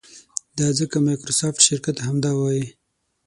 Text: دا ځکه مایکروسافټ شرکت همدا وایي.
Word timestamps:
دا 0.57 0.67
ځکه 0.79 0.95
مایکروسافټ 1.05 1.61
شرکت 1.69 1.97
همدا 2.07 2.31
وایي. 2.35 2.65